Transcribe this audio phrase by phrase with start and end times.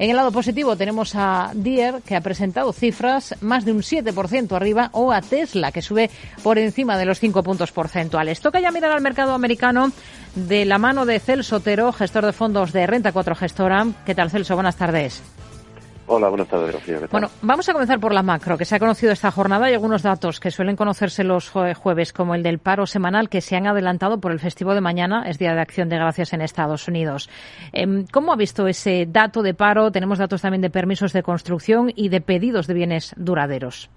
[0.00, 4.56] En el lado positivo tenemos a Deere, que ha presentado cifras más de un 7%
[4.56, 6.08] arriba, o a Tesla, que sube
[6.42, 8.40] por encima de los 5 puntos porcentuales.
[8.40, 9.92] Toca ya mirar al mercado americano
[10.34, 13.88] de la mano de Celso Otero, gestor de fondos de Renta 4 Gestora.
[14.06, 14.54] ¿Qué tal, Celso?
[14.54, 15.22] Buenas tardes.
[16.12, 16.98] Hola, buenas tardes, Rocío.
[17.12, 20.02] Bueno, vamos a comenzar por la macro, que se ha conocido esta jornada y algunos
[20.02, 24.18] datos que suelen conocerse los jueves, como el del paro semanal, que se han adelantado
[24.18, 27.30] por el festivo de mañana, es Día de Acción de Gracias en Estados Unidos.
[27.72, 29.92] Em, ¿Cómo ha visto ese dato de paro?
[29.92, 33.88] Tenemos datos también de permisos de construcción y de pedidos de bienes duraderos.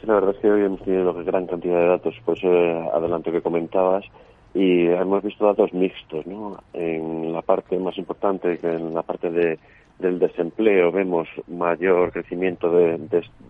[0.00, 3.30] Sí, la verdad es que hoy hemos tenido gran cantidad de datos, pues eh, adelanto
[3.30, 4.06] que comentabas,
[4.54, 6.56] y hemos visto datos mixtos, ¿no?
[6.72, 9.58] En la parte más importante, que en la parte de
[9.98, 12.98] del desempleo vemos mayor crecimiento de,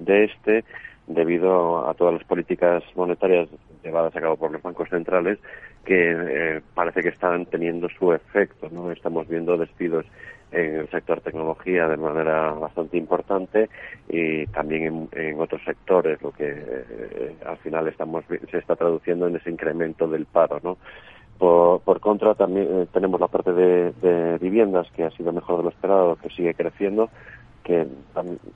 [0.00, 0.64] de, este
[1.06, 3.48] debido a todas las políticas monetarias
[3.82, 5.38] llevadas a cabo por los bancos centrales
[5.84, 8.69] que eh, parece que están teniendo su efecto.
[8.70, 8.91] ¿no?
[8.91, 10.05] Estamos viendo despidos
[10.52, 13.69] en el sector tecnología de manera bastante importante
[14.08, 19.36] y también en, otros sectores, lo que eh, al final estamos se está traduciendo en
[19.36, 20.60] ese incremento del paro.
[20.62, 20.78] ¿no?
[21.39, 25.69] Por, contra, también eh, tenemos la parte de, viviendas, que ha sido mejor de lo
[25.69, 27.11] esperado, que sigue creciendo,
[27.62, 27.87] que,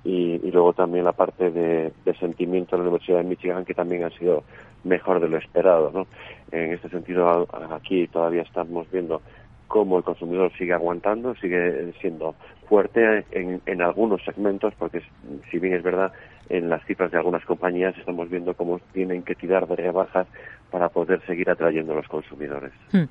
[0.05, 4.11] y, luego también la parte de, sentimiento en la Universidad de Michigan, que también ha
[4.11, 4.45] sido
[4.85, 5.91] mejor de lo esperado.
[5.93, 6.07] ¿no?
[6.53, 9.21] En este sentido, aquí todavía estamos viendo
[9.69, 12.35] cómo el consumidor sigue aguantando, sigue siendo
[12.69, 15.03] fuerte en, en algunos segmentos, porque
[15.51, 16.13] si bien es verdad,
[16.51, 20.27] en las cifras de algunas compañías estamos viendo cómo tienen que tirar de rebajas
[20.71, 22.73] para poder seguir atrayendo a los consumidores.
[22.93, 23.05] Hmm.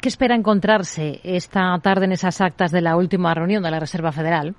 [0.00, 4.10] ¿Qué espera encontrarse esta tarde en esas actas de la última reunión de la Reserva
[4.10, 4.54] Federal?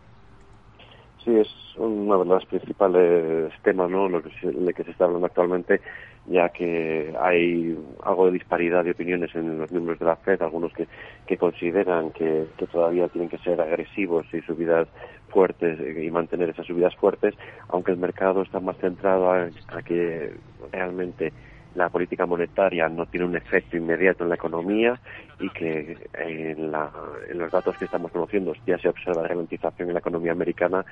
[1.28, 4.08] Sí, es uno de los principales temas, ¿no?
[4.08, 5.82] Lo que se, que se está hablando actualmente,
[6.26, 10.72] ya que hay algo de disparidad de opiniones en los miembros de la FED, algunos
[10.72, 10.88] que,
[11.26, 14.88] que consideran que, todavía tienen que ser agresivos y subidas
[15.28, 17.36] fuertes y mantener esas subidas fuertes,
[17.68, 19.50] aunque el mercado está más centrado a
[19.84, 20.32] que
[20.72, 21.34] realmente
[21.78, 25.00] la política monetaria no tiene un efecto inmediato en la economía
[25.40, 30.00] y que en, los datos que estamos conociendo ya se observa la ralentización en la
[30.00, 30.84] economía americana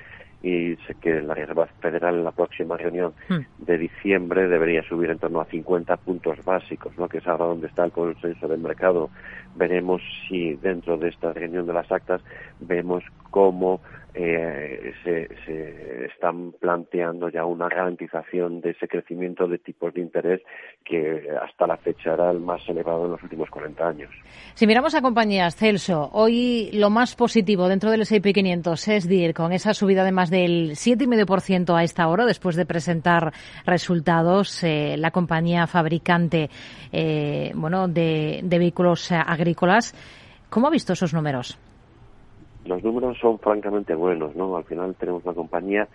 [0.42, 3.64] y sé que la Reserva Federal en la próxima reunión hmm.
[3.64, 7.08] de diciembre debería subir en torno a 50 puntos básicos, ¿no?
[7.08, 9.10] que es ahora donde está el consenso del mercado.
[9.56, 12.22] Veremos si dentro de esta reunión de las actas
[12.60, 13.80] vemos cómo
[14.18, 20.40] eh, se, están planteando ya una garantización de ese crecimiento de tipos de interés
[20.84, 24.10] que hasta la fecha era el más elevado en los últimos 40 años.
[24.54, 29.34] Si miramos a compañías, Celso, hoy lo más positivo dentro del S&P 500 es DIR,
[29.34, 33.34] con esa subida de más del 7,5% a esta hora, después de presentar
[33.66, 36.48] resultados, eh, la compañía fabricante
[36.90, 39.94] eh, bueno, de, de vehículos agrícolas.
[40.48, 41.58] ¿Cómo ha visto esos números?
[42.66, 44.56] Los números son francamente buenos, ¿no?
[44.56, 45.88] Al final tenemos una compañía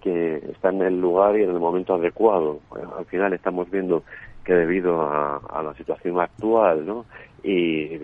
[0.00, 2.60] que está en el lugar y en el momento adecuado.
[2.96, 4.04] Al final estamos viendo
[4.44, 7.04] que debido a, la situación actual, ¿no?
[7.42, 7.98] Y,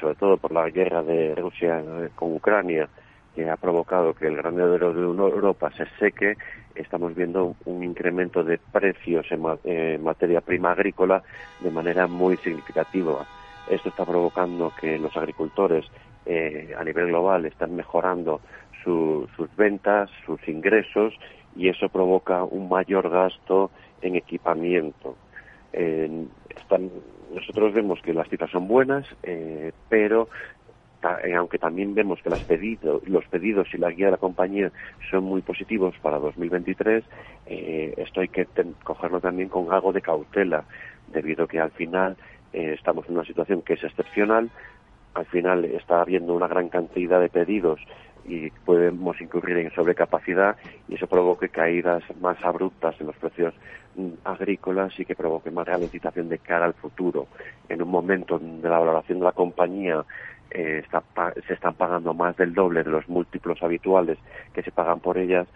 [0.00, 1.82] sobre todo por la guerra de Rusia
[2.14, 2.88] con Ucrania,
[3.34, 6.36] que ha provocado que el granadero de Europa se seque,
[6.74, 11.22] estamos viendo un incremento de precios en materia prima agrícola
[11.60, 13.26] de manera muy significativa.
[13.70, 15.84] Esto está provocando que los agricultores
[16.30, 18.42] eh, a nivel global están mejorando
[18.84, 21.14] sus ventas, sus ingresos
[21.56, 23.70] y eso provoca un mayor gasto
[24.02, 25.16] en equipamiento.
[27.34, 30.28] nosotros vemos que las cifras son buenas, eh, pero
[31.24, 34.70] eh, aunque también vemos que los pedidos y la guía de la compañía
[35.10, 37.04] son muy positivos para 2023,
[37.46, 38.46] esto hay que
[38.84, 40.64] cogerlo también con algo de cautela,
[41.06, 42.18] debido a que al final
[42.52, 44.50] estamos en una situación que es excepcional,
[45.18, 47.80] al final está habiendo una gran cantidad de pedidos
[48.24, 50.56] y podemos incurrir en sobrecapacidad
[50.86, 53.54] y eso provoque caídas más abruptas en los precios
[53.96, 57.26] mm, agrícolas y que provoque más ralentización de cara al futuro.
[57.68, 60.04] En un momento de la valoración de la compañía
[60.50, 60.82] eh,
[61.46, 64.18] se están pagando más del doble de los múltiplos habituales
[64.52, 65.48] que se pagan por ellas,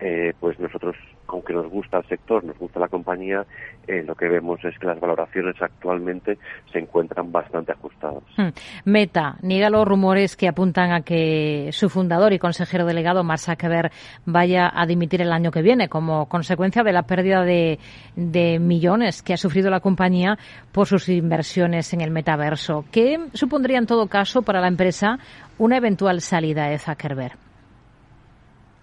[0.00, 0.96] eh, pues nosotros,
[1.28, 3.44] aunque nos gusta el sector, nos gusta la compañía,
[3.86, 6.38] eh, lo que vemos es que las valoraciones actualmente
[6.72, 8.22] se encuentran bastante ajustadas.
[8.36, 8.48] Hmm.
[8.86, 13.90] Meta niega los rumores que apuntan a que su fundador y consejero delegado, Mark Zuckerberg,
[14.24, 17.78] vaya a dimitir el año que viene como consecuencia de la pérdida de,
[18.16, 20.38] de millones que ha sufrido la compañía
[20.72, 22.84] por sus inversiones en el metaverso.
[22.90, 25.18] ¿Qué supondría en todo caso para la empresa
[25.58, 27.36] una eventual salida de Zuckerberg?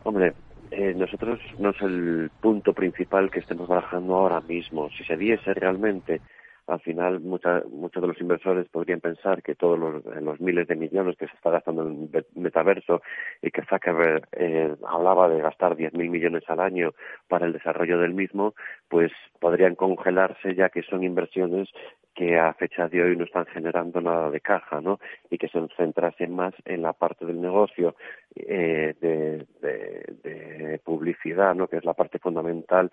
[0.04, 0.34] Hombre,
[0.78, 4.92] eh, nosotros no es el punto principal que estemos barajando ahora mismo.
[4.92, 6.22] Si se diese realmente
[6.68, 11.16] al final mucha, muchos de los inversores podrían pensar que todos los, miles de millones
[11.18, 13.02] que se está gastando en metaverso
[13.42, 16.92] y que Zuckerberg eh, hablaba de gastar 10.000 millones al año
[17.28, 18.54] para el desarrollo del mismo,
[18.88, 21.70] pues podrían congelarse ya que son inversiones
[22.18, 25.00] que a fecha de hoy no están generando nada de caja, ¿no?
[25.30, 27.96] Y que se centrasen más en la parte del negocio
[28.36, 28.87] eh,
[31.54, 31.68] ¿no?
[31.68, 32.92] Que es la parte fundamental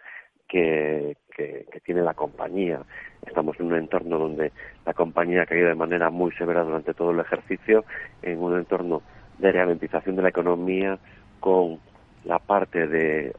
[0.49, 2.81] que, que, tiene la compañía.
[3.27, 4.53] Estamos en un entorno donde
[4.87, 7.85] la compañía ha caído de manera muy severa durante todo el ejercicio,
[8.23, 9.03] en un entorno
[9.39, 10.99] de ralentización de la economía
[11.41, 11.79] con
[12.25, 13.35] la parte de,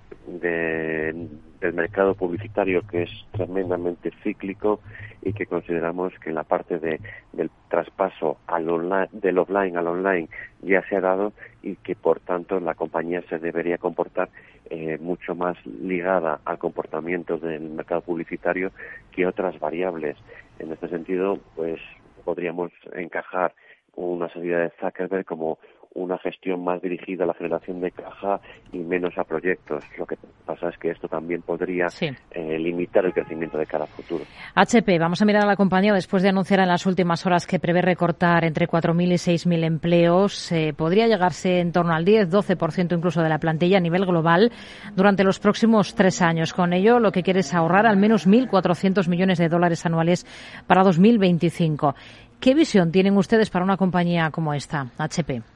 [1.65, 4.79] del mercado publicitario que es tremendamente cíclico
[5.21, 7.00] y que consideramos que la parte de,
[7.33, 10.29] del traspaso al online, del offline al online
[10.62, 11.33] ya se ha dado
[11.63, 14.29] y que por tanto la compañía se debería comportar
[14.69, 18.71] eh, mucho más ligada al comportamiento del mercado publicitario
[19.11, 20.18] que otras variables.
[20.59, 21.79] En este sentido, pues
[22.23, 23.53] podríamos encajar
[23.95, 25.57] una salida de Zuckerberg como
[25.95, 28.39] una gestión más dirigida a la generación de caja
[28.71, 29.83] y menos a proyectos.
[29.97, 33.88] Lo que pasa es que esto también podría eh, limitar el crecimiento de cara a
[33.88, 34.24] futuro.
[34.56, 37.59] HP, vamos a mirar a la compañía después de anunciar en las últimas horas que
[37.59, 40.51] prevé recortar entre 4.000 y 6.000 empleos.
[40.51, 44.51] Eh, podría llegarse en torno al 10-12% incluso de la plantilla a nivel global
[44.95, 46.53] durante los próximos tres años.
[46.53, 50.25] Con ello, lo que quiere es ahorrar al menos 1.400 millones de dólares anuales
[50.68, 51.95] para 2025.
[52.42, 55.55] ¿Qué visión tienen ustedes para una compañía como esta, HP?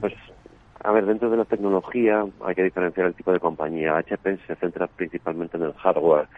[0.00, 0.14] Pues,
[0.84, 3.96] a ver, dentro de la tecnología hay que diferenciar el tipo de compañía.
[3.96, 6.28] HP se centra principalmente en el hardware,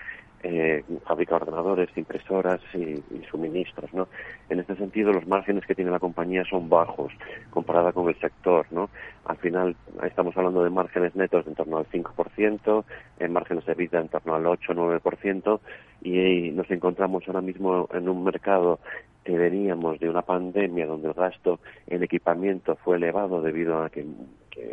[0.42, 4.08] eh, fabrica ordenadores, impresoras y, suministros, ¿no?
[4.48, 7.12] En este sentido, los márgenes que tiene la compañía son bajos
[7.50, 8.88] comparada con el sector, ¿no?
[9.26, 12.84] Al final, estamos hablando de márgenes netos de en torno al 5%,
[13.18, 15.60] en márgenes de vida en torno al 8-9%,
[16.02, 18.80] y nos encontramos ahora mismo en un mercado
[19.24, 24.06] que veníamos de una pandemia donde el gasto en equipamiento fue elevado debido a que,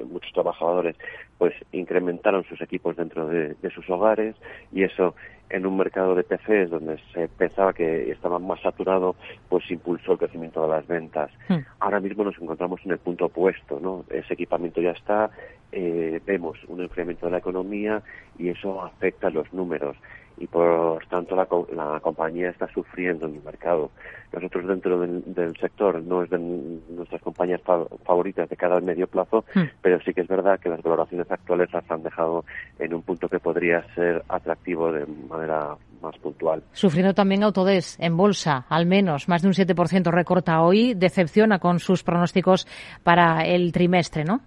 [0.09, 0.95] muchos trabajadores
[1.37, 4.35] pues incrementaron sus equipos dentro de, sus hogares
[4.71, 5.15] y eso
[5.49, 9.15] en un mercado de PCs donde se pensaba que estaba más saturado,
[9.47, 11.31] pues impulsó el crecimiento de las ventas.
[11.47, 11.59] Hmm.
[11.79, 14.03] Ahora mismo nos encontramos en el punto opuesto, ¿no?
[14.09, 15.29] Ese equipamiento ya está,
[15.71, 18.01] eh, vemos un incremento de la economía
[18.37, 19.95] y eso afecta a los números
[20.37, 23.91] y por tanto la, la compañía está sufriendo en el mercado.
[24.31, 27.61] Nosotros dentro del, sector no es de nuestras compañías
[28.03, 29.61] favoritas de cada medio plazo, hmm.
[29.81, 32.43] pero sí que es verdad que las valoraciones actuales las han dejado
[32.77, 36.61] en un punto que podría ser atractivo de manera más puntual.
[36.73, 41.79] Sufriendo también Autodesk en bolsa, al menos más de un 7% recorta hoy, decepciona con
[41.79, 42.67] sus pronósticos
[43.03, 44.41] para el trimestre, ¿no?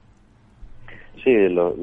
[1.25, 1.75] Sí, los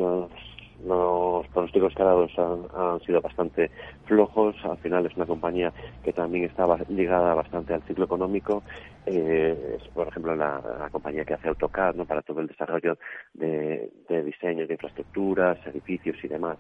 [0.86, 3.72] los pronósticos que han, sido bastante
[4.06, 4.56] flojos.
[4.64, 8.64] Al final es una compañía que también estaba ligada bastante al ciclo económico.
[9.06, 12.06] Eh, es, por ejemplo, la, compañía que hace AutoCAD ¿no?
[12.06, 12.98] para todo el desarrollo
[13.34, 16.58] de, de diseños de infraestructuras, edificios y demás.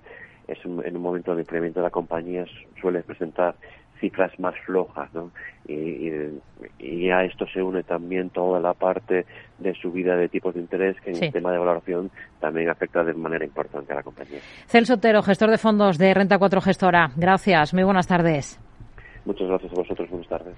[0.48, 2.46] Es en un momento de incremento de la compañía
[2.80, 3.56] suele presentar
[4.00, 5.32] cifras más flojas, ¿no?
[5.68, 6.12] Y,
[6.80, 9.26] y, a esto se une también toda la parte
[9.60, 12.10] de subida de tipos de interés que en el tema de valoración
[12.40, 14.40] también afecta de manera importante a la compañía.
[14.68, 17.12] Celso Otero, gestor de fondos de Renta 4 Gestora.
[17.16, 18.60] Gracias, muy buenas tardes.
[19.26, 20.58] Muchas gracias a vosotros, buenas tardes.